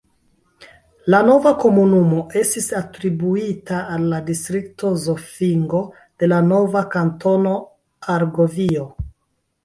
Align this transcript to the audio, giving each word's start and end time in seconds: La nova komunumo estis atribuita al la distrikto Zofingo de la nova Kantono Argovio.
La 1.13 1.17
nova 1.25 1.49
komunumo 1.63 2.21
estis 2.39 2.65
atribuita 2.79 3.81
al 3.95 4.07
la 4.13 4.21
distrikto 4.29 4.89
Zofingo 5.03 5.81
de 6.23 6.29
la 6.31 6.39
nova 6.47 6.83
Kantono 6.95 7.53
Argovio. 8.15 8.87